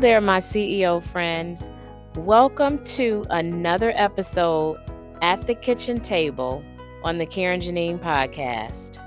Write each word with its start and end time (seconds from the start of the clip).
there, 0.00 0.20
my 0.20 0.38
CEO 0.38 1.02
friends. 1.02 1.70
Welcome 2.14 2.84
to 2.84 3.26
another 3.30 3.92
episode 3.96 4.78
at 5.22 5.44
the 5.48 5.56
kitchen 5.56 5.98
table 5.98 6.62
on 7.02 7.18
the 7.18 7.26
Karyn 7.26 7.60
Jeneen 7.60 7.98
podcast. 7.98 8.98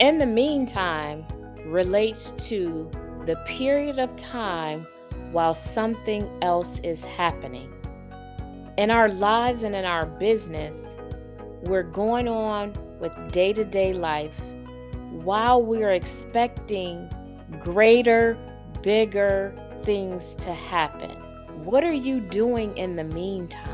In 0.00 0.16
the 0.16 0.24
meantime, 0.24 1.26
relates 1.66 2.30
to 2.48 2.90
the 3.26 3.36
period 3.46 3.98
of 3.98 4.16
time 4.16 4.80
while 5.30 5.54
something 5.54 6.26
else 6.40 6.78
is 6.78 7.04
happening. 7.04 7.70
In 8.78 8.90
our 8.90 9.10
lives 9.10 9.62
and 9.62 9.74
in 9.74 9.84
our 9.84 10.06
business, 10.06 10.94
we're 11.64 11.82
going 11.82 12.28
on 12.28 12.72
with 12.98 13.12
day 13.30 13.52
to 13.52 13.64
day 13.64 13.92
life 13.92 14.40
while 15.10 15.62
we're 15.62 15.92
expecting 15.92 17.10
greater, 17.60 18.38
bigger 18.82 19.54
things 19.84 20.34
to 20.36 20.52
happen. 20.52 21.10
What 21.64 21.84
are 21.84 21.92
you 21.92 22.20
doing 22.20 22.76
in 22.76 22.96
the 22.96 23.04
meantime? 23.04 23.68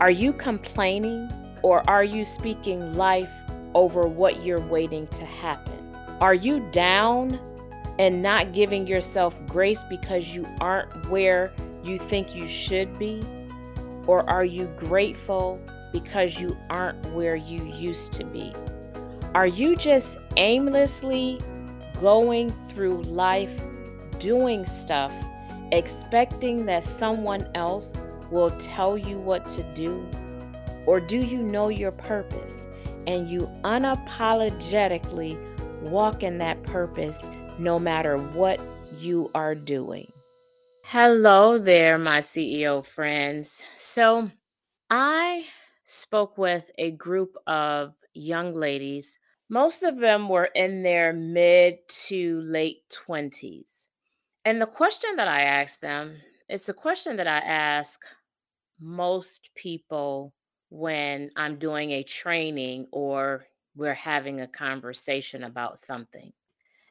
Are 0.00 0.10
you 0.10 0.32
complaining 0.32 1.30
or 1.62 1.88
are 1.88 2.04
you 2.04 2.24
speaking 2.24 2.96
life 2.96 3.30
over 3.74 4.06
what 4.06 4.44
you're 4.44 4.60
waiting 4.60 5.06
to 5.08 5.24
happen? 5.24 5.94
Are 6.20 6.34
you 6.34 6.60
down 6.70 7.38
and 7.98 8.22
not 8.22 8.52
giving 8.52 8.86
yourself 8.86 9.44
grace 9.46 9.84
because 9.84 10.34
you 10.34 10.46
aren't 10.60 11.08
where 11.08 11.52
you 11.82 11.98
think 11.98 12.34
you 12.34 12.46
should 12.46 12.98
be? 12.98 13.22
Or 14.06 14.28
are 14.28 14.44
you 14.44 14.66
grateful 14.76 15.60
because 15.92 16.38
you 16.38 16.56
aren't 16.70 17.04
where 17.12 17.36
you 17.36 17.64
used 17.64 18.12
to 18.14 18.24
be? 18.24 18.52
Are 19.34 19.46
you 19.46 19.76
just 19.76 20.18
aimlessly 20.36 21.40
going 22.00 22.50
through 22.68 23.02
life 23.02 23.62
doing 24.26 24.66
stuff, 24.66 25.14
expecting 25.70 26.66
that 26.66 26.82
someone 26.82 27.48
else 27.54 27.96
will 28.32 28.50
tell 28.58 28.98
you 28.98 29.20
what 29.20 29.48
to 29.48 29.62
do? 29.72 30.04
Or 30.84 30.98
do 30.98 31.18
you 31.18 31.38
know 31.38 31.68
your 31.68 31.92
purpose 31.92 32.66
and 33.06 33.30
you 33.30 33.48
unapologetically 33.62 35.38
walk 35.80 36.24
in 36.24 36.38
that 36.38 36.60
purpose 36.64 37.30
no 37.60 37.78
matter 37.78 38.18
what 38.18 38.58
you 38.98 39.30
are 39.32 39.54
doing? 39.54 40.10
Hello 40.82 41.56
there, 41.56 41.96
my 41.96 42.18
CEO 42.18 42.84
friends. 42.84 43.62
So, 43.78 44.32
I 44.90 45.44
spoke 45.84 46.36
with 46.36 46.68
a 46.78 46.90
group 46.90 47.36
of 47.46 47.94
young 48.12 48.56
ladies. 48.56 49.20
Most 49.48 49.84
of 49.84 49.98
them 49.98 50.28
were 50.28 50.50
in 50.52 50.82
their 50.82 51.12
mid 51.12 51.78
to 52.08 52.40
late 52.40 52.92
20s. 53.06 53.85
And 54.46 54.62
the 54.62 54.66
question 54.66 55.16
that 55.16 55.26
I 55.26 55.42
ask 55.42 55.80
them 55.80 56.18
is 56.48 56.68
a 56.68 56.72
question 56.72 57.16
that 57.16 57.26
I 57.26 57.38
ask 57.38 58.00
most 58.80 59.50
people 59.56 60.32
when 60.70 61.32
I'm 61.36 61.58
doing 61.58 61.90
a 61.90 62.04
training 62.04 62.86
or 62.92 63.48
we're 63.74 63.92
having 63.92 64.40
a 64.40 64.46
conversation 64.46 65.42
about 65.42 65.80
something. 65.80 66.32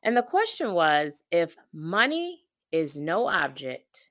And 0.03 0.17
the 0.17 0.21
question 0.21 0.73
was 0.73 1.23
if 1.31 1.55
money 1.71 2.43
is 2.73 2.99
no 2.99 3.29
object, 3.29 4.09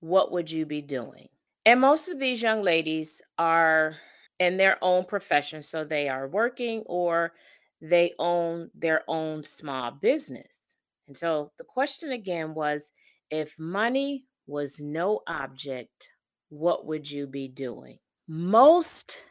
what 0.00 0.32
would 0.32 0.50
you 0.50 0.64
be 0.64 0.80
doing? 0.80 1.28
And 1.66 1.82
most 1.82 2.08
of 2.08 2.18
these 2.18 2.40
young 2.40 2.62
ladies 2.62 3.20
are 3.36 3.96
in 4.38 4.56
their 4.56 4.78
own 4.80 5.04
profession. 5.04 5.60
So 5.60 5.84
they 5.84 6.08
are 6.08 6.26
working 6.26 6.84
or 6.86 7.34
they 7.82 8.14
own 8.18 8.70
their 8.74 9.02
own 9.08 9.44
small 9.44 9.90
business. 9.90 10.62
And 11.08 11.16
so 11.16 11.50
the 11.56 11.64
question 11.64 12.12
again 12.12 12.54
was 12.54 12.92
if 13.30 13.58
money 13.58 14.26
was 14.46 14.80
no 14.80 15.22
object, 15.26 16.10
what 16.50 16.86
would 16.86 17.10
you 17.10 17.26
be 17.26 17.48
doing? 17.48 17.98
Most 18.28 19.24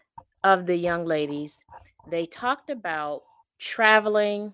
of 0.43 0.65
the 0.65 0.75
young 0.75 1.05
ladies, 1.05 1.59
they 2.09 2.25
talked 2.25 2.69
about 2.69 3.21
traveling, 3.59 4.53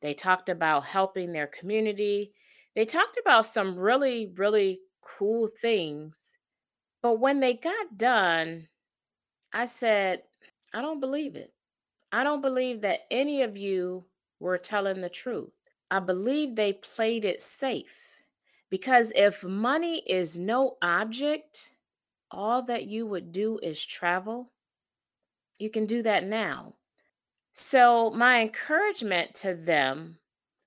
they 0.00 0.14
talked 0.14 0.48
about 0.48 0.84
helping 0.84 1.32
their 1.32 1.46
community, 1.46 2.32
they 2.74 2.86
talked 2.86 3.18
about 3.18 3.46
some 3.46 3.78
really, 3.78 4.32
really 4.36 4.80
cool 5.02 5.46
things. 5.46 6.38
But 7.02 7.20
when 7.20 7.40
they 7.40 7.54
got 7.54 7.98
done, 7.98 8.68
I 9.52 9.66
said, 9.66 10.22
I 10.72 10.80
don't 10.80 11.00
believe 11.00 11.36
it. 11.36 11.52
I 12.12 12.24
don't 12.24 12.40
believe 12.40 12.80
that 12.82 13.00
any 13.10 13.42
of 13.42 13.56
you 13.56 14.04
were 14.40 14.58
telling 14.58 15.00
the 15.00 15.08
truth. 15.08 15.52
I 15.92 16.00
believe 16.00 16.56
they 16.56 16.72
played 16.72 17.22
it 17.26 17.42
safe 17.42 18.16
because 18.70 19.12
if 19.14 19.44
money 19.44 20.02
is 20.06 20.38
no 20.38 20.78
object, 20.80 21.74
all 22.30 22.62
that 22.62 22.86
you 22.86 23.06
would 23.06 23.30
do 23.30 23.58
is 23.62 23.84
travel. 23.84 24.52
You 25.58 25.68
can 25.68 25.84
do 25.84 26.02
that 26.02 26.24
now. 26.24 26.76
So, 27.52 28.10
my 28.10 28.40
encouragement 28.40 29.34
to 29.42 29.52
them 29.52 30.16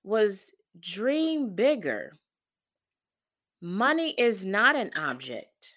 was 0.04 0.54
dream 0.80 1.56
bigger. 1.56 2.12
Money 3.60 4.14
is 4.20 4.46
not 4.46 4.76
an 4.76 4.92
object. 4.96 5.74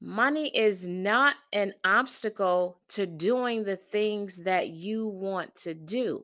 Money 0.00 0.56
is 0.56 0.86
not 0.86 1.34
an 1.52 1.74
obstacle 1.84 2.78
to 2.90 3.04
doing 3.04 3.64
the 3.64 3.76
things 3.76 4.44
that 4.44 4.68
you 4.68 5.08
want 5.08 5.56
to 5.56 5.74
do. 5.74 6.22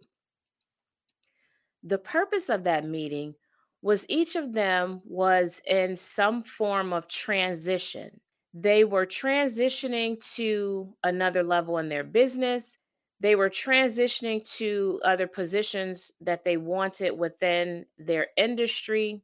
The 1.83 1.99
purpose 1.99 2.49
of 2.49 2.65
that 2.65 2.85
meeting 2.85 3.35
was 3.83 4.07
each 4.09 4.35
of 4.37 4.53
them 4.53 5.01
was 5.05 5.61
in 5.67 5.97
some 5.97 6.43
form 6.43 6.93
of 6.93 7.09
transition. 7.09 8.21
They 8.53 8.85
were 8.85 9.07
transitioning 9.07 10.19
to 10.35 10.95
another 11.05 11.43
level 11.43 11.79
in 11.79 11.89
their 11.89 12.05
business. 12.05 12.79
They 13.21 13.35
were 13.35 13.51
transitioning 13.51 14.49
to 14.57 15.01
other 15.05 15.27
positions 15.27 16.13
that 16.21 16.45
they 16.45 16.57
wanted 16.57 17.13
within 17.13 17.87
their 17.99 18.29
industry, 18.37 19.23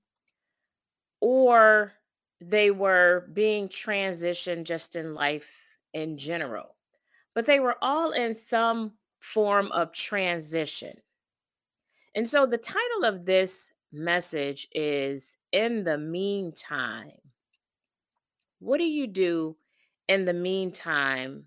or 1.21 1.93
they 2.41 2.71
were 2.71 3.29
being 3.33 3.69
transitioned 3.69 4.65
just 4.65 4.97
in 4.97 5.15
life 5.15 5.51
in 5.93 6.19
general. 6.19 6.77
But 7.34 7.47
they 7.47 7.61
were 7.61 7.77
all 7.83 8.13
in 8.13 8.34
some 8.34 8.93
form 9.19 9.73
of 9.73 9.93
transition. 9.93 10.99
And 12.15 12.28
so 12.28 12.47
the 12.47 12.59
title 12.59 13.05
of 13.05 13.25
this 13.25 13.73
message 13.93 14.69
is 14.73 15.37
In 15.50 15.84
the 15.84 15.99
Meantime. 15.99 17.12
What 18.59 18.78
do 18.78 18.84
you 18.84 19.06
do 19.06 19.56
in 20.09 20.25
the 20.25 20.34
meantime 20.34 21.47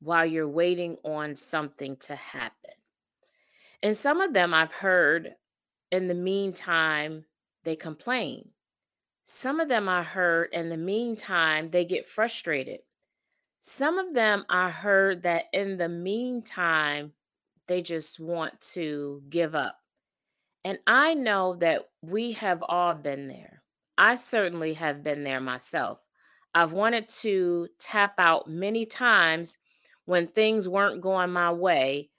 while 0.00 0.26
you're 0.26 0.48
waiting 0.48 0.96
on 1.04 1.34
something 1.34 1.96
to 1.98 2.16
happen? 2.16 2.70
And 3.82 3.96
some 3.96 4.20
of 4.20 4.32
them 4.32 4.54
I've 4.54 4.72
heard 4.72 5.34
in 5.90 6.06
the 6.06 6.14
meantime, 6.14 7.26
they 7.64 7.76
complain. 7.76 8.48
Some 9.24 9.60
of 9.60 9.68
them 9.68 9.88
I 9.88 10.02
heard 10.02 10.48
in 10.52 10.70
the 10.70 10.76
meantime, 10.76 11.70
they 11.70 11.84
get 11.84 12.06
frustrated. 12.06 12.80
Some 13.60 13.98
of 13.98 14.14
them 14.14 14.44
I 14.48 14.70
heard 14.70 15.22
that 15.22 15.44
in 15.52 15.76
the 15.76 15.88
meantime, 15.88 17.12
they 17.66 17.82
just 17.82 18.18
want 18.18 18.60
to 18.72 19.22
give 19.28 19.54
up. 19.54 19.81
And 20.64 20.78
I 20.86 21.14
know 21.14 21.56
that 21.56 21.82
we 22.02 22.32
have 22.32 22.62
all 22.68 22.94
been 22.94 23.28
there. 23.28 23.62
I 23.98 24.14
certainly 24.14 24.74
have 24.74 25.02
been 25.02 25.24
there 25.24 25.40
myself. 25.40 25.98
I've 26.54 26.72
wanted 26.72 27.08
to 27.20 27.68
tap 27.78 28.14
out 28.18 28.48
many 28.48 28.86
times 28.86 29.58
when 30.04 30.26
things 30.28 30.68
weren't 30.68 31.00
going 31.00 31.32
my 31.32 31.52
way, 31.52 32.10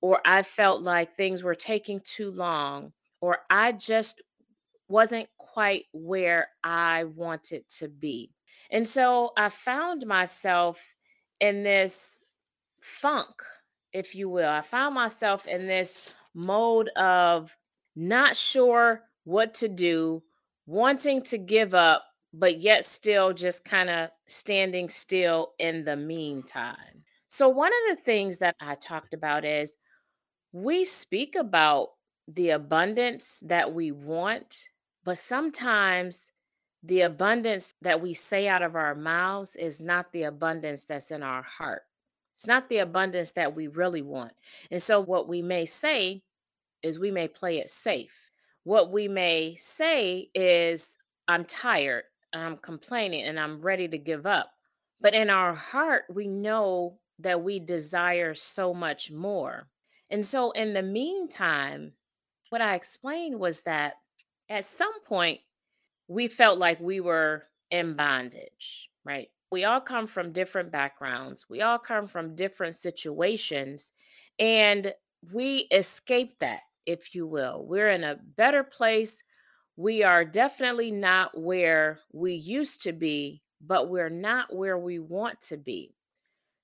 or 0.00 0.20
I 0.24 0.42
felt 0.42 0.82
like 0.82 1.14
things 1.14 1.42
were 1.42 1.54
taking 1.54 2.00
too 2.00 2.30
long, 2.30 2.92
or 3.20 3.38
I 3.50 3.72
just 3.72 4.22
wasn't 4.88 5.28
quite 5.36 5.84
where 5.92 6.48
I 6.64 7.04
wanted 7.04 7.68
to 7.78 7.88
be. 7.88 8.32
And 8.70 8.86
so 8.86 9.32
I 9.36 9.48
found 9.48 10.06
myself 10.06 10.80
in 11.40 11.62
this 11.62 12.24
funk, 12.80 13.42
if 13.92 14.14
you 14.14 14.28
will. 14.28 14.48
I 14.48 14.62
found 14.62 14.94
myself 14.94 15.46
in 15.46 15.66
this 15.66 16.14
mode 16.34 16.88
of 16.90 17.56
not 17.98 18.36
sure 18.36 19.02
what 19.24 19.54
to 19.54 19.68
do, 19.68 20.22
wanting 20.66 21.20
to 21.20 21.36
give 21.36 21.74
up, 21.74 22.04
but 22.32 22.60
yet 22.60 22.84
still 22.84 23.32
just 23.32 23.64
kind 23.64 23.90
of 23.90 24.10
standing 24.26 24.88
still 24.88 25.52
in 25.58 25.84
the 25.84 25.96
meantime. 25.96 27.02
So, 27.26 27.48
one 27.48 27.72
of 27.72 27.96
the 27.96 28.02
things 28.02 28.38
that 28.38 28.54
I 28.60 28.76
talked 28.76 29.14
about 29.14 29.44
is 29.44 29.76
we 30.52 30.84
speak 30.84 31.34
about 31.34 31.88
the 32.28 32.50
abundance 32.50 33.42
that 33.46 33.74
we 33.74 33.90
want, 33.90 34.68
but 35.04 35.18
sometimes 35.18 36.30
the 36.84 37.00
abundance 37.00 37.74
that 37.82 38.00
we 38.00 38.14
say 38.14 38.46
out 38.46 38.62
of 38.62 38.76
our 38.76 38.94
mouths 38.94 39.56
is 39.56 39.82
not 39.82 40.12
the 40.12 40.22
abundance 40.22 40.84
that's 40.84 41.10
in 41.10 41.24
our 41.24 41.42
heart. 41.42 41.82
It's 42.34 42.46
not 42.46 42.68
the 42.68 42.78
abundance 42.78 43.32
that 43.32 43.56
we 43.56 43.66
really 43.66 44.02
want. 44.02 44.32
And 44.70 44.80
so, 44.80 45.00
what 45.00 45.28
we 45.28 45.42
may 45.42 45.66
say 45.66 46.22
is 46.82 46.98
we 46.98 47.10
may 47.10 47.28
play 47.28 47.58
it 47.58 47.70
safe. 47.70 48.30
What 48.64 48.92
we 48.92 49.08
may 49.08 49.56
say 49.56 50.28
is, 50.34 50.98
I'm 51.26 51.44
tired. 51.44 52.04
I'm 52.32 52.56
complaining 52.58 53.24
and 53.24 53.38
I'm 53.38 53.60
ready 53.60 53.88
to 53.88 53.98
give 53.98 54.26
up. 54.26 54.50
But 55.00 55.14
in 55.14 55.30
our 55.30 55.54
heart, 55.54 56.04
we 56.12 56.26
know 56.26 56.98
that 57.20 57.42
we 57.42 57.60
desire 57.60 58.34
so 58.34 58.74
much 58.74 59.10
more. 59.10 59.68
And 60.10 60.26
so, 60.26 60.50
in 60.52 60.72
the 60.72 60.82
meantime, 60.82 61.92
what 62.50 62.62
I 62.62 62.74
explained 62.74 63.38
was 63.38 63.62
that 63.62 63.94
at 64.48 64.64
some 64.64 65.02
point, 65.04 65.40
we 66.08 66.26
felt 66.26 66.58
like 66.58 66.80
we 66.80 67.00
were 67.00 67.44
in 67.70 67.94
bondage, 67.94 68.88
right? 69.04 69.28
We 69.50 69.64
all 69.64 69.80
come 69.80 70.06
from 70.06 70.32
different 70.32 70.72
backgrounds, 70.72 71.46
we 71.48 71.60
all 71.60 71.78
come 71.78 72.06
from 72.06 72.34
different 72.34 72.74
situations, 72.74 73.92
and 74.38 74.92
we 75.32 75.68
escape 75.70 76.38
that, 76.40 76.60
if 76.88 77.14
you 77.14 77.26
will. 77.26 77.66
We're 77.68 77.90
in 77.90 78.02
a 78.02 78.18
better 78.36 78.64
place. 78.64 79.22
We 79.76 80.02
are 80.02 80.24
definitely 80.24 80.90
not 80.90 81.38
where 81.38 82.00
we 82.12 82.32
used 82.32 82.82
to 82.82 82.92
be, 82.92 83.42
but 83.60 83.90
we're 83.90 84.08
not 84.08 84.56
where 84.56 84.78
we 84.78 84.98
want 84.98 85.40
to 85.42 85.58
be. 85.58 85.94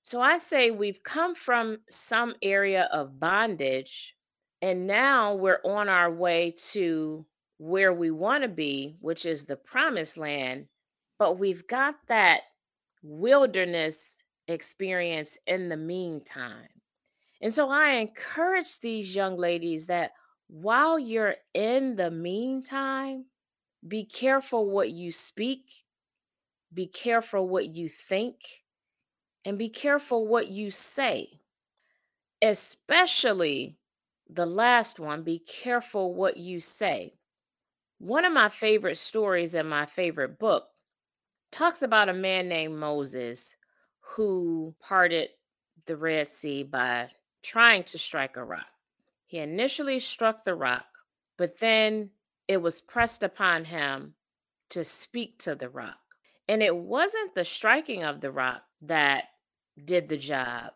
So 0.01 0.19
I 0.21 0.39
say 0.39 0.71
we've 0.71 1.03
come 1.03 1.35
from 1.35 1.77
some 1.89 2.33
area 2.41 2.89
of 2.91 3.19
bondage, 3.19 4.15
and 4.61 4.87
now 4.87 5.35
we're 5.35 5.61
on 5.63 5.89
our 5.89 6.11
way 6.11 6.55
to 6.71 7.25
where 7.57 7.93
we 7.93 8.09
want 8.09 8.41
to 8.41 8.49
be, 8.49 8.97
which 8.99 9.25
is 9.25 9.45
the 9.45 9.55
promised 9.55 10.17
land. 10.17 10.65
But 11.19 11.37
we've 11.37 11.65
got 11.67 11.95
that 12.07 12.41
wilderness 13.03 14.23
experience 14.47 15.37
in 15.45 15.69
the 15.69 15.77
meantime. 15.77 16.74
And 17.41 17.53
so 17.53 17.69
I 17.69 17.91
encourage 17.93 18.79
these 18.79 19.15
young 19.15 19.37
ladies 19.37 19.87
that 19.87 20.11
while 20.47 20.97
you're 20.97 21.35
in 21.53 21.95
the 21.95 22.11
meantime, 22.11 23.25
be 23.87 24.05
careful 24.05 24.69
what 24.69 24.91
you 24.91 25.11
speak, 25.11 25.85
be 26.73 26.87
careful 26.87 27.47
what 27.47 27.67
you 27.67 27.87
think, 27.87 28.37
and 29.43 29.57
be 29.57 29.69
careful 29.69 30.27
what 30.27 30.47
you 30.47 30.71
say. 30.71 31.39
Especially 32.41 33.77
the 34.29 34.45
last 34.45 34.99
one, 34.99 35.23
be 35.23 35.39
careful 35.39 36.13
what 36.13 36.37
you 36.37 36.59
say. 36.59 37.13
One 37.99 38.25
of 38.25 38.33
my 38.33 38.49
favorite 38.49 38.97
stories 38.97 39.55
in 39.55 39.67
my 39.67 39.85
favorite 39.85 40.37
book 40.39 40.67
talks 41.51 41.81
about 41.81 42.09
a 42.09 42.13
man 42.13 42.49
named 42.49 42.77
Moses 42.77 43.55
who 44.01 44.75
parted 44.79 45.29
the 45.85 45.95
Red 45.95 46.27
Sea 46.27 46.63
by 46.63 47.09
trying 47.45 47.83
to 47.83 47.97
strike 47.97 48.37
a 48.37 48.43
rock. 48.43 48.65
He 49.27 49.39
initially 49.39 49.99
struck 49.99 50.43
the 50.43 50.55
rock, 50.55 50.85
but 51.37 51.59
then 51.59 52.09
it 52.47 52.57
was 52.57 52.81
pressed 52.81 53.23
upon 53.23 53.65
him 53.65 54.13
to 54.69 54.83
speak 54.83 55.39
to 55.39 55.55
the 55.55 55.69
rock. 55.69 55.97
And 56.47 56.61
it 56.61 56.75
wasn't 56.75 57.33
the 57.33 57.43
striking 57.43 58.03
of 58.03 58.21
the 58.21 58.31
rock 58.31 58.63
that 58.81 59.25
did 59.83 60.09
the 60.09 60.17
job, 60.17 60.71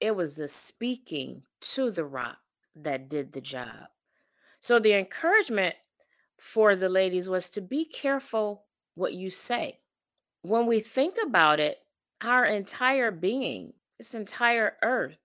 it 0.00 0.14
was 0.14 0.36
the 0.36 0.48
speaking 0.48 1.42
to 1.60 1.90
the 1.90 2.04
rock 2.04 2.36
that 2.76 3.08
did 3.08 3.32
the 3.32 3.40
job. 3.40 3.88
So 4.60 4.78
the 4.78 4.92
encouragement 4.92 5.76
for 6.36 6.76
the 6.76 6.88
ladies 6.88 7.28
was 7.28 7.48
to 7.50 7.60
be 7.60 7.84
careful 7.84 8.64
what 8.94 9.14
you 9.14 9.30
say. 9.30 9.78
When 10.42 10.66
we 10.66 10.80
think 10.80 11.16
about 11.24 11.60
it, 11.60 11.78
our 12.22 12.44
entire 12.44 13.10
being, 13.10 13.72
this 13.98 14.14
entire 14.14 14.76
earth, 14.82 15.20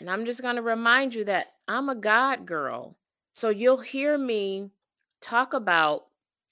and 0.00 0.10
I'm 0.10 0.24
just 0.24 0.42
going 0.42 0.56
to 0.56 0.62
remind 0.62 1.14
you 1.14 1.24
that 1.24 1.52
I'm 1.68 1.88
a 1.88 1.94
God 1.94 2.46
girl. 2.46 2.96
So 3.32 3.50
you'll 3.50 3.80
hear 3.80 4.16
me 4.18 4.70
talk 5.20 5.52
about 5.52 6.06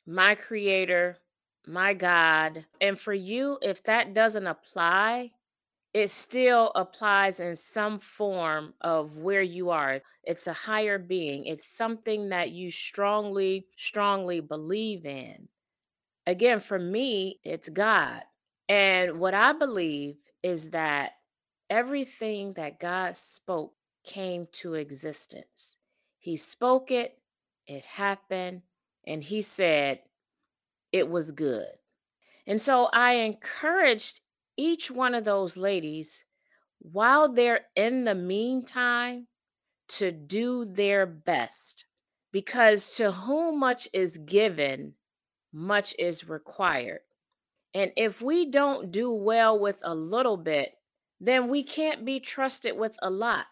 my 0.06 0.34
creator, 0.34 1.18
my 1.66 1.94
God. 1.94 2.64
And 2.80 2.98
for 2.98 3.14
you, 3.14 3.58
if 3.62 3.82
that 3.84 4.14
doesn't 4.14 4.46
apply, 4.46 5.32
it 5.94 6.10
still 6.10 6.70
applies 6.74 7.40
in 7.40 7.56
some 7.56 7.98
form 7.98 8.74
of 8.82 9.16
where 9.16 9.42
you 9.42 9.70
are. 9.70 10.00
It's 10.22 10.46
a 10.46 10.52
higher 10.52 10.98
being, 10.98 11.46
it's 11.46 11.66
something 11.66 12.28
that 12.28 12.50
you 12.50 12.70
strongly, 12.70 13.66
strongly 13.76 14.40
believe 14.40 15.06
in. 15.06 15.48
Again, 16.26 16.60
for 16.60 16.78
me, 16.78 17.40
it's 17.42 17.70
God. 17.70 18.22
And 18.68 19.18
what 19.18 19.32
I 19.32 19.54
believe 19.54 20.16
is 20.42 20.70
that 20.70 21.12
everything 21.70 22.54
that 22.54 22.80
God 22.80 23.16
spoke 23.16 23.74
came 24.04 24.48
to 24.52 24.74
existence. 24.74 25.76
He 26.18 26.36
spoke 26.36 26.90
it, 26.90 27.18
it 27.66 27.84
happened, 27.84 28.62
and 29.06 29.22
He 29.22 29.42
said 29.42 30.00
it 30.92 31.08
was 31.08 31.30
good. 31.32 31.66
And 32.46 32.60
so 32.60 32.86
I 32.92 33.14
encouraged 33.14 34.20
each 34.56 34.90
one 34.90 35.14
of 35.14 35.24
those 35.24 35.56
ladies 35.56 36.24
while 36.80 37.32
they're 37.32 37.66
in 37.76 38.04
the 38.04 38.14
meantime 38.14 39.26
to 39.88 40.10
do 40.12 40.64
their 40.64 41.06
best 41.06 41.84
because 42.32 42.96
to 42.96 43.10
whom 43.12 43.58
much 43.58 43.88
is 43.92 44.18
given, 44.18 44.94
much 45.52 45.94
is 45.98 46.28
required. 46.28 47.00
And 47.74 47.92
if 47.96 48.22
we 48.22 48.50
don't 48.50 48.90
do 48.90 49.12
well 49.12 49.58
with 49.58 49.78
a 49.82 49.94
little 49.94 50.36
bit, 50.36 50.72
then 51.20 51.48
we 51.48 51.62
can't 51.62 52.04
be 52.04 52.20
trusted 52.20 52.76
with 52.76 52.96
a 53.02 53.10
lot. 53.10 53.46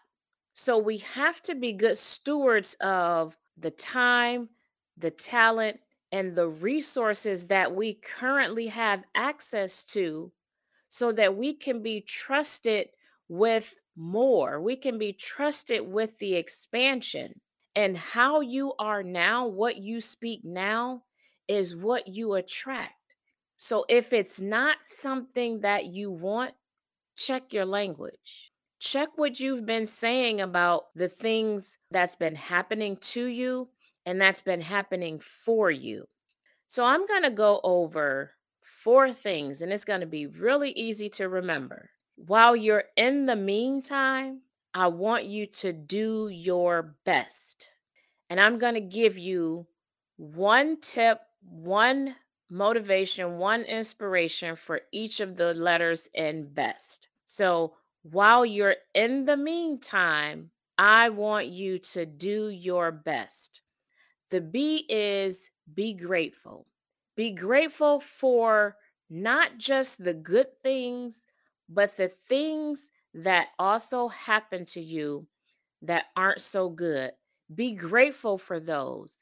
So 0.53 0.77
we 0.77 0.97
have 0.99 1.41
to 1.43 1.55
be 1.55 1.73
good 1.73 1.97
stewards 1.97 2.75
of 2.81 3.37
the 3.57 3.71
time, 3.71 4.49
the 4.97 5.11
talent, 5.11 5.79
and 6.11 6.35
the 6.35 6.47
resources 6.47 7.47
that 7.47 7.75
we 7.75 7.93
currently 7.93 8.67
have 8.67 9.03
access 9.13 9.83
to 9.83 10.31
so 10.89 11.11
that 11.11 11.35
we 11.35 11.53
can 11.53 11.83
be 11.83 12.01
trusted 12.01 12.87
with 13.27 13.75
more. 13.95 14.61
We 14.61 14.77
can 14.77 14.97
be 14.97 15.11
trusted 15.13 15.85
with 15.85 16.17
the 16.19 16.35
expansion. 16.35 17.41
And 17.75 17.97
how 17.97 18.41
you 18.41 18.73
are 18.79 19.03
now, 19.03 19.47
what 19.47 19.77
you 19.77 20.01
speak 20.01 20.41
now, 20.43 21.03
is 21.47 21.75
what 21.75 22.07
you 22.07 22.33
attract. 22.33 22.93
So 23.57 23.85
if 23.89 24.13
it's 24.13 24.39
not 24.41 24.77
something 24.81 25.61
that 25.61 25.85
you 25.85 26.09
want, 26.09 26.53
check 27.17 27.51
your 27.51 27.65
language. 27.65 28.51
Check 28.79 29.09
what 29.15 29.39
you've 29.39 29.65
been 29.65 29.87
saying 29.87 30.39
about 30.39 30.85
the 30.95 31.09
things 31.09 31.77
that's 31.91 32.15
been 32.15 32.35
happening 32.35 32.95
to 32.97 33.25
you 33.25 33.69
and 34.05 34.21
that's 34.21 34.41
been 34.41 34.61
happening 34.61 35.19
for 35.19 35.69
you. 35.69 36.07
So 36.67 36.85
I'm 36.85 37.05
going 37.05 37.23
to 37.23 37.31
go 37.31 37.59
over 37.63 38.31
four 38.61 39.11
things, 39.11 39.61
and 39.61 39.71
it's 39.73 39.85
going 39.85 40.01
to 40.01 40.05
be 40.05 40.27
really 40.27 40.71
easy 40.71 41.09
to 41.09 41.27
remember. 41.27 41.89
While 42.15 42.55
you're 42.55 42.85
in 42.95 43.25
the 43.25 43.35
meantime, 43.35 44.41
I 44.73 44.87
want 44.87 45.25
you 45.25 45.45
to 45.47 45.73
do 45.73 46.29
your 46.29 46.95
best. 47.03 47.73
And 48.29 48.39
I'm 48.39 48.59
going 48.59 48.75
to 48.75 48.81
give 48.81 49.17
you 49.17 49.67
one 50.17 50.79
tip, 50.81 51.19
one 51.41 52.15
motivation, 52.49 53.37
one 53.37 53.63
inspiration 53.63 54.55
for 54.55 54.81
each 54.91 55.19
of 55.19 55.37
the 55.37 55.53
letters 55.53 56.09
in 56.13 56.53
best. 56.53 57.09
So 57.27 57.75
while 58.03 58.45
you're 58.45 58.77
in 58.95 59.25
the 59.25 59.37
meantime, 59.37 60.49
I 60.77 61.09
want 61.09 61.47
you 61.47 61.77
to 61.79 62.05
do 62.05 62.49
your 62.49 62.91
best. 62.91 63.61
The 64.31 64.41
B 64.41 64.85
is 64.89 65.49
be 65.73 65.93
grateful. 65.93 66.67
Be 67.15 67.31
grateful 67.33 67.99
for 67.99 68.77
not 69.09 69.57
just 69.57 70.03
the 70.03 70.13
good 70.13 70.47
things, 70.61 71.25
but 71.69 71.97
the 71.97 72.09
things 72.29 72.91
that 73.13 73.49
also 73.59 74.07
happen 74.07 74.65
to 74.67 74.81
you 74.81 75.27
that 75.81 76.05
aren't 76.15 76.41
so 76.41 76.69
good. 76.69 77.11
Be 77.53 77.73
grateful 77.73 78.37
for 78.37 78.59
those 78.59 79.17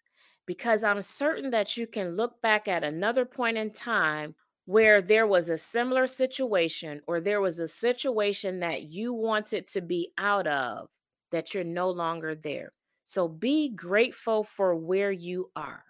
because 0.46 0.84
I'm 0.84 1.02
certain 1.02 1.52
that 1.52 1.78
you 1.78 1.88
can 1.88 2.12
look 2.12 2.42
back 2.42 2.68
at 2.68 2.84
another 2.84 3.26
point 3.26 3.58
in 3.58 3.72
time 3.72 4.36
where 4.66 5.02
there 5.02 5.28
was 5.28 5.50
a 5.50 5.58
similar 5.58 6.08
situation 6.08 7.02
or 7.08 7.22
there 7.22 7.42
was 7.42 7.60
a 7.60 7.68
situation 7.68 8.60
that 8.60 8.84
you 8.84 9.14
wanted 9.14 9.68
to 9.68 9.82
be 9.82 10.12
out 10.18 10.48
of 10.48 10.88
that 11.32 11.54
you're 11.54 11.64
no 11.64 11.90
longer 11.90 12.36
there. 12.36 12.72
So 13.04 13.28
be 13.28 13.70
grateful 13.70 14.44
for 14.44 14.76
where 14.76 15.12
you 15.12 15.52
are. 15.56 15.84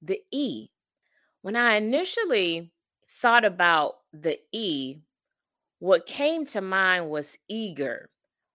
The 0.00 0.20
E, 0.32 0.68
when 1.42 1.56
I 1.56 1.76
initially 1.76 2.72
thought 3.08 3.44
about 3.44 3.96
the 4.12 4.38
E, 4.52 4.96
what 5.78 6.06
came 6.06 6.46
to 6.46 6.60
mind 6.60 7.10
was 7.10 7.38
eager, 7.48 8.08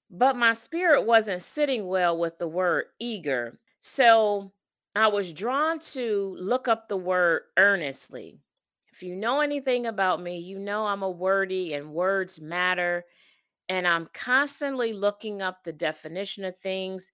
but 0.09 0.35
my 0.35 0.53
spirit 0.53 1.05
wasn't 1.05 1.41
sitting 1.41 1.87
well 1.87 2.17
with 2.17 2.37
the 2.39 2.47
word 2.47 2.85
eager. 2.99 3.59
So 3.79 4.51
I 4.95 5.07
was 5.09 5.33
drawn 5.33 5.79
to 5.79 6.35
look 6.39 6.67
up 6.67 6.87
the 6.87 6.97
word 6.97 7.43
earnestly. 7.57 8.39
If 8.95 9.03
you 9.03 9.13
know 9.17 9.41
anything 9.41 9.87
about 9.87 10.21
me, 10.21 10.37
you 10.37 10.57
know 10.57 10.85
I'm 10.85 11.03
a 11.03 11.09
wordy 11.09 11.73
and 11.73 11.91
words 11.91 12.39
matter. 12.39 13.03
And 13.67 13.85
I'm 13.85 14.07
constantly 14.13 14.93
looking 14.93 15.41
up 15.41 15.65
the 15.65 15.73
definition 15.73 16.45
of 16.45 16.55
things 16.57 17.11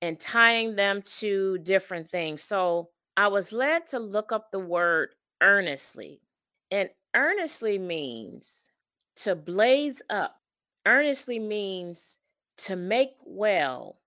and 0.00 0.20
tying 0.20 0.76
them 0.76 1.02
to 1.18 1.58
different 1.58 2.08
things. 2.08 2.40
So 2.44 2.90
I 3.16 3.26
was 3.26 3.52
led 3.52 3.84
to 3.88 3.98
look 3.98 4.30
up 4.30 4.52
the 4.52 4.60
word 4.60 5.16
earnestly. 5.40 6.20
And 6.70 6.88
earnestly 7.16 7.80
means 7.80 8.68
to 9.16 9.34
blaze 9.34 10.02
up. 10.10 10.36
Earnestly 10.86 11.40
means 11.40 12.20
to 12.58 12.76
make 12.76 13.14
well. 13.24 13.98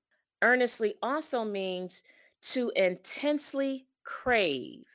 Earnestly 0.41 0.93
also 1.01 1.43
means 1.43 2.03
to 2.53 2.71
intensely 2.77 3.85
crave. 4.05 4.85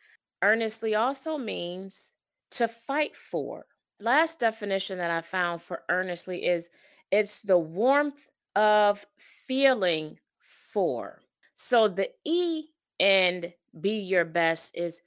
Earnestly 0.40 0.94
also 0.94 1.36
means 1.36 2.14
to 2.52 2.68
fight 2.68 3.16
for. 3.16 3.66
Last 4.00 4.40
definition 4.40 4.98
that 4.98 5.10
I 5.10 5.20
found 5.20 5.62
for 5.62 5.82
earnestly 5.88 6.44
is 6.44 6.70
it's 7.10 7.42
the 7.42 7.58
warmth 7.58 8.30
of 8.56 9.04
feeling 9.46 10.18
for. 10.40 11.20
So 11.54 11.88
the 11.88 12.10
E 12.24 12.64
and 12.98 13.52
be 13.80 14.00
your 14.00 14.24
best 14.24 14.76
is 14.76 15.02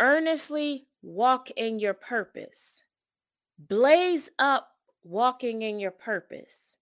earnestly 0.00 0.86
walk 1.02 1.50
in 1.50 1.78
your 1.78 1.94
purpose, 1.94 2.82
blaze 3.58 4.30
up 4.38 4.68
walking 5.04 5.62
in 5.62 5.78
your 5.78 5.90
purpose, 5.90 6.76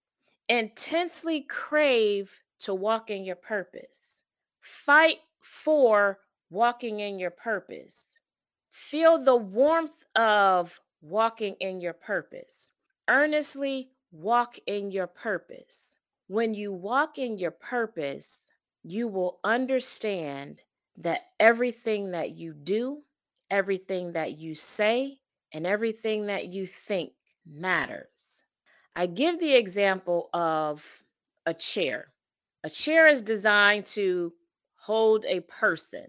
intensely 0.49 1.41
crave 1.41 2.39
to 2.61 2.73
walk 2.73 3.09
in 3.09 3.23
your 3.25 3.35
purpose, 3.35 4.21
fight 4.61 5.17
for 5.41 6.19
walking 6.49 7.01
in 7.01 7.19
your 7.19 7.31
purpose, 7.31 8.05
feel 8.73 9.23
the 9.23 9.35
warmth 9.35 10.03
of 10.15 10.81
walking 11.01 11.55
in 11.59 11.79
your 11.79 11.93
purpose, 11.93 12.69
earnestly 13.07 13.91
walk 14.11 14.57
in 14.65 14.89
your 14.89 15.05
purpose. 15.05 15.95
When 16.27 16.55
you 16.55 16.73
walk 16.73 17.19
in 17.19 17.37
your 17.37 17.51
purpose, 17.51 18.47
you 18.83 19.07
will 19.07 19.39
understand 19.43 20.61
that 20.97 21.21
everything 21.39 22.11
that 22.11 22.31
you 22.31 22.53
do, 22.53 23.01
everything 23.51 24.13
that 24.13 24.39
you 24.39 24.55
say, 24.55 25.19
and 25.53 25.67
everything 25.67 26.25
that 26.25 26.47
you 26.47 26.65
think 26.65 27.11
matters. 27.45 28.41
I 28.95 29.05
give 29.05 29.39
the 29.39 29.53
example 29.53 30.29
of 30.33 30.83
a 31.45 31.53
chair. 31.53 32.07
A 32.63 32.71
chair 32.71 33.07
is 33.07 33.21
designed 33.21 33.85
to 33.87 34.33
hold 34.77 35.25
a 35.25 35.41
person, 35.41 36.07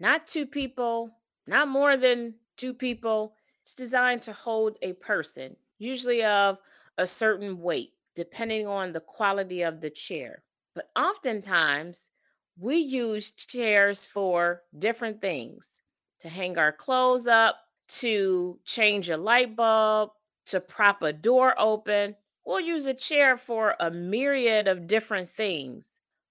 not 0.00 0.26
two 0.26 0.46
people, 0.46 1.10
not 1.46 1.68
more 1.68 1.96
than 1.96 2.34
two 2.56 2.74
people. 2.74 3.34
It's 3.62 3.74
designed 3.74 4.22
to 4.22 4.32
hold 4.32 4.78
a 4.82 4.92
person, 4.94 5.56
usually 5.78 6.22
of 6.24 6.58
a 6.98 7.06
certain 7.06 7.60
weight, 7.60 7.92
depending 8.14 8.66
on 8.66 8.92
the 8.92 9.00
quality 9.00 9.62
of 9.62 9.80
the 9.80 9.90
chair. 9.90 10.42
But 10.74 10.90
oftentimes, 10.96 12.10
we 12.58 12.76
use 12.76 13.30
chairs 13.32 14.06
for 14.06 14.62
different 14.78 15.20
things 15.20 15.80
to 16.20 16.28
hang 16.28 16.58
our 16.58 16.72
clothes 16.72 17.26
up, 17.26 17.56
to 17.86 18.58
change 18.64 19.10
a 19.10 19.16
light 19.16 19.56
bulb, 19.56 20.10
to 20.46 20.60
prop 20.60 21.02
a 21.02 21.12
door 21.12 21.54
open. 21.58 22.16
We'll 22.44 22.60
use 22.60 22.86
a 22.86 22.94
chair 22.94 23.36
for 23.36 23.74
a 23.80 23.90
myriad 23.90 24.68
of 24.68 24.86
different 24.86 25.30
things. 25.30 25.86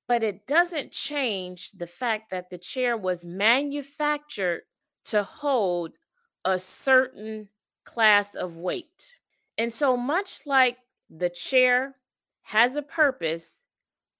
But 0.07 0.23
it 0.23 0.47
doesn't 0.47 0.91
change 0.91 1.71
the 1.71 1.87
fact 1.87 2.29
that 2.31 2.49
the 2.49 2.57
chair 2.57 2.97
was 2.97 3.25
manufactured 3.25 4.63
to 5.05 5.23
hold 5.23 5.97
a 6.45 6.57
certain 6.59 7.49
class 7.85 8.35
of 8.35 8.57
weight. 8.57 9.13
And 9.57 9.71
so, 9.71 9.95
much 9.95 10.45
like 10.45 10.77
the 11.09 11.29
chair 11.29 11.95
has 12.41 12.75
a 12.75 12.81
purpose, 12.81 13.65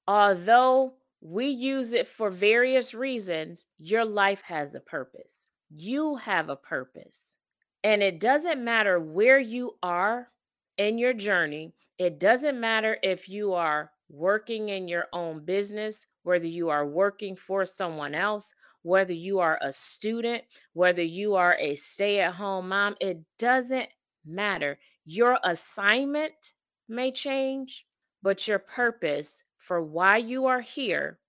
although 0.08 0.94
we 1.22 1.48
use 1.48 1.94
it 1.94 2.08
for 2.08 2.30
various 2.30 2.94
reasons, 2.94 3.68
your 3.80 4.06
life 4.06 4.42
has 4.42 4.76
a 4.76 4.80
purpose. 4.80 5.48
You 5.70 6.18
have 6.18 6.50
a 6.50 6.56
purpose. 6.56 7.36
And 7.84 8.04
it 8.04 8.20
doesn't 8.20 8.64
matter 8.64 9.00
where 9.00 9.40
you 9.40 9.78
are 9.82 10.30
in 10.78 10.98
your 10.98 11.14
journey, 11.14 11.74
it 12.00 12.20
doesn't 12.20 12.60
matter 12.60 12.98
if 13.04 13.30
you 13.30 13.54
are 13.54 13.92
working 14.10 14.70
in 14.70 14.88
your 14.88 15.06
own 15.14 15.46
business, 15.46 16.08
whether 16.24 16.48
you 16.48 16.70
are 16.70 16.86
working 16.86 17.36
for 17.36 17.64
someone 17.64 18.16
else, 18.16 18.54
whether 18.84 19.14
you 19.14 19.40
are 19.40 19.58
a 19.62 19.72
student, 19.74 20.44
whether 20.74 21.02
you 21.02 21.36
are 21.36 21.58
a 21.60 21.76
stay 21.76 22.20
at 22.20 22.36
home 22.36 22.70
mom, 22.70 22.96
it 23.02 23.20
doesn't 23.40 23.90
matter. 24.26 24.78
Your 25.06 25.40
assignment 25.44 26.54
may 26.88 27.12
change, 27.12 27.86
but 28.22 28.48
your 28.48 28.60
purpose 28.60 29.42
for 29.58 29.82
why 29.82 30.18
you 30.18 30.46
are 30.46 30.62
here 30.62 31.20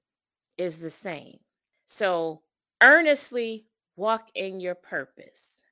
is 0.59 0.81
the 0.81 0.91
same. 0.91 1.39
So, 1.87 2.43
earnestly 2.83 3.67
walk 3.97 4.29
in 4.35 4.61
your 4.61 4.75
purpose. 4.75 5.63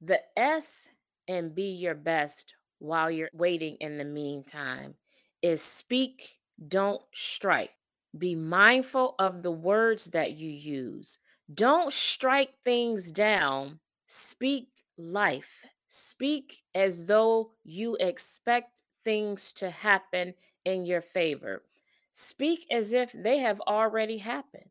The 0.00 0.20
S 0.36 0.88
and 1.26 1.54
be 1.54 1.70
your 1.70 1.94
best 1.94 2.54
while 2.78 3.10
you're 3.10 3.30
waiting 3.32 3.76
in 3.80 3.98
the 3.98 4.04
meantime 4.04 4.94
is 5.42 5.62
speak, 5.62 6.38
don't 6.68 7.02
strike. 7.12 7.70
Be 8.18 8.34
mindful 8.34 9.14
of 9.18 9.42
the 9.42 9.50
words 9.52 10.06
that 10.06 10.32
you 10.32 10.50
use. 10.50 11.18
Don't 11.54 11.92
strike 11.92 12.54
things 12.64 13.12
down. 13.12 13.78
Speak 14.06 14.68
life. 14.96 15.64
Speak 15.88 16.62
as 16.74 17.06
though 17.06 17.52
you 17.64 17.96
expect 18.00 18.82
things 19.04 19.52
to 19.52 19.70
happen 19.70 20.34
in 20.64 20.84
your 20.84 21.00
favor. 21.00 21.62
Speak 22.12 22.66
as 22.70 22.92
if 22.92 23.12
they 23.12 23.38
have 23.38 23.60
already 23.60 24.18
happened. 24.18 24.70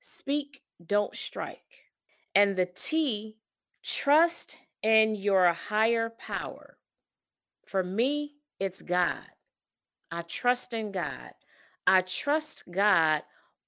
Speak, 0.00 0.62
don't 0.86 1.14
strike. 1.14 1.58
And 2.34 2.56
the 2.56 2.66
T, 2.66 3.36
trust 3.82 4.58
in 4.82 5.14
your 5.14 5.52
higher 5.52 6.10
power. 6.18 6.78
For 7.66 7.82
me, 7.82 8.36
it's 8.60 8.82
God. 8.82 9.24
I 10.10 10.22
trust 10.22 10.72
in 10.72 10.92
God. 10.92 11.32
I 11.86 12.02
trust 12.02 12.64
God 12.70 13.22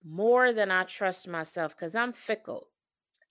more 0.04 0.52
than 0.52 0.70
I 0.70 0.84
trust 0.84 1.28
myself 1.28 1.76
because 1.76 1.94
I'm 1.94 2.12
fickle. 2.12 2.68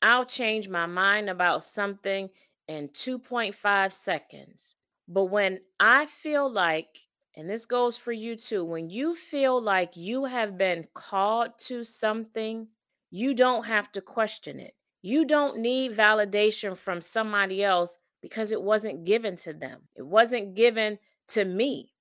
I'll 0.01 0.25
change 0.25 0.69
my 0.69 0.85
mind 0.85 1.29
about 1.29 1.63
something 1.63 2.29
in 2.67 2.89
2.5 2.89 3.91
seconds. 3.91 4.75
But 5.07 5.25
when 5.25 5.59
I 5.79 6.05
feel 6.05 6.51
like, 6.51 6.87
and 7.35 7.49
this 7.49 7.65
goes 7.65 7.97
for 7.97 8.11
you 8.11 8.35
too, 8.35 8.65
when 8.65 8.89
you 8.89 9.15
feel 9.15 9.61
like 9.61 9.91
you 9.95 10.25
have 10.25 10.57
been 10.57 10.87
called 10.93 11.51
to 11.59 11.83
something, 11.83 12.67
you 13.11 13.33
don't 13.33 13.65
have 13.65 13.91
to 13.93 14.01
question 14.01 14.59
it. 14.59 14.73
You 15.01 15.25
don't 15.25 15.59
need 15.59 15.95
validation 15.95 16.77
from 16.77 17.01
somebody 17.01 17.63
else 17.63 17.97
because 18.21 18.51
it 18.51 18.61
wasn't 18.61 19.05
given 19.05 19.35
to 19.37 19.53
them. 19.53 19.81
It 19.95 20.05
wasn't 20.05 20.55
given 20.55 20.97
to 21.29 21.45
me. 21.45 21.93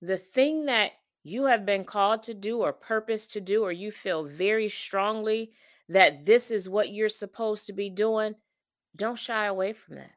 The 0.00 0.16
thing 0.16 0.66
that 0.66 0.92
you 1.26 1.46
have 1.46 1.66
been 1.66 1.84
called 1.84 2.22
to 2.22 2.34
do 2.34 2.58
or 2.58 2.72
purpose 2.72 3.26
to 3.26 3.40
do, 3.40 3.64
or 3.64 3.72
you 3.72 3.90
feel 3.90 4.24
very 4.24 4.68
strongly 4.68 5.50
that 5.88 6.24
this 6.24 6.50
is 6.50 6.68
what 6.68 6.90
you're 6.90 7.08
supposed 7.08 7.66
to 7.66 7.72
be 7.72 7.90
doing, 7.90 8.34
don't 8.94 9.18
shy 9.18 9.46
away 9.46 9.72
from 9.72 9.96
that. 9.96 10.12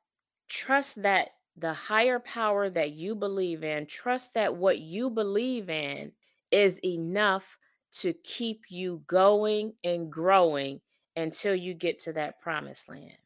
Trust 0.48 1.02
that 1.02 1.30
the 1.58 1.74
higher 1.74 2.20
power 2.20 2.70
that 2.70 2.92
you 2.92 3.16
believe 3.16 3.64
in, 3.64 3.86
trust 3.86 4.36
that 4.36 4.56
what 4.56 4.80
you 4.80 5.10
believe 5.10 5.70
in 5.70 6.12
is 6.52 6.80
enough 6.84 7.58
to 7.92 8.14
keep 8.24 8.66
you 8.70 9.02
going 9.08 9.74
and 9.84 10.12
growing 10.12 10.80
until 11.16 11.56
you 11.56 11.74
get 11.74 12.00
to 12.00 12.14
that 12.14 12.40
promised 12.40 12.88
land. 12.88 13.18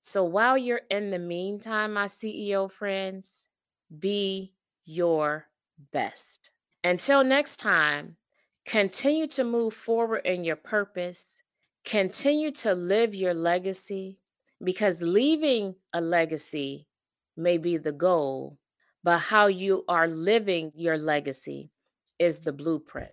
So 0.00 0.22
while 0.22 0.56
you're 0.56 0.82
in 0.90 1.10
the 1.10 1.18
meantime, 1.18 1.92
my 1.92 2.06
CEO 2.06 2.70
friends, 2.70 3.48
be 3.98 4.54
your 4.84 5.48
best. 5.92 6.50
Until 6.86 7.24
next 7.24 7.56
time, 7.56 8.14
continue 8.64 9.26
to 9.26 9.42
move 9.42 9.74
forward 9.74 10.22
in 10.24 10.44
your 10.44 10.54
purpose, 10.54 11.42
continue 11.84 12.52
to 12.52 12.74
live 12.74 13.12
your 13.12 13.34
legacy 13.34 14.20
because 14.62 15.02
leaving 15.02 15.74
a 15.92 16.00
legacy 16.00 16.86
may 17.36 17.58
be 17.58 17.76
the 17.76 17.90
goal, 17.90 18.60
but 19.02 19.18
how 19.18 19.48
you 19.48 19.84
are 19.88 20.06
living 20.06 20.70
your 20.76 20.96
legacy 20.96 21.72
is 22.20 22.38
the 22.38 22.52
blueprint. 22.52 23.10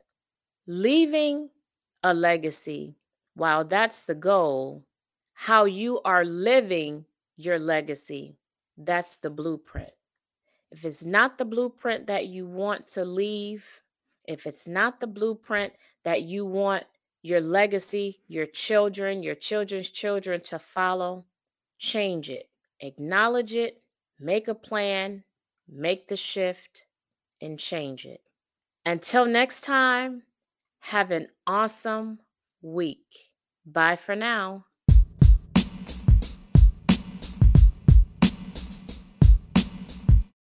Leaving 0.67 1.49
a 2.03 2.13
legacy, 2.13 2.95
while 3.33 3.65
that's 3.65 4.05
the 4.05 4.13
goal, 4.13 4.85
how 5.33 5.65
you 5.65 5.99
are 6.05 6.23
living 6.23 7.05
your 7.37 7.57
legacy, 7.57 8.37
that's 8.77 9.17
the 9.17 9.31
blueprint. 9.31 9.93
If 10.73 10.85
it's 10.85 11.05
not 11.05 11.37
the 11.37 11.45
blueprint 11.45 12.07
that 12.07 12.25
you 12.25 12.47
want 12.47 12.87
to 12.87 13.05
leave, 13.05 13.63
if 14.25 14.47
it's 14.47 14.67
not 14.67 14.99
the 14.99 15.05
blueprint 15.05 15.73
that 16.03 16.23
you 16.23 16.47
want 16.47 16.85
your 17.21 17.41
legacy, 17.41 18.21
your 18.27 18.47
children, 18.47 19.21
your 19.21 19.35
children's 19.35 19.91
children 19.91 20.41
to 20.41 20.57
follow, 20.57 21.25
change 21.77 22.27
it. 22.27 22.49
Acknowledge 22.79 23.53
it, 23.53 23.83
make 24.19 24.47
a 24.47 24.55
plan, 24.55 25.23
make 25.69 26.07
the 26.07 26.17
shift, 26.17 26.85
and 27.39 27.59
change 27.59 28.07
it. 28.07 28.21
Until 28.83 29.25
next 29.25 29.61
time, 29.61 30.23
have 30.79 31.11
an 31.11 31.27
awesome 31.45 32.17
week. 32.63 33.29
Bye 33.63 33.95
for 33.95 34.15
now. 34.15 34.65